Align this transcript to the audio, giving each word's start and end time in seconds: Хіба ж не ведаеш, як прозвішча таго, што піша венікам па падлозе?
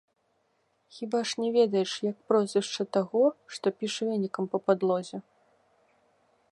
Хіба 0.95 1.19
ж 1.27 1.41
не 1.41 1.49
ведаеш, 1.57 1.91
як 2.09 2.17
прозвішча 2.31 2.83
таго, 2.97 3.21
што 3.57 3.65
піша 3.81 4.03
венікам 4.11 4.45
па 4.55 4.63
падлозе? 4.71 5.17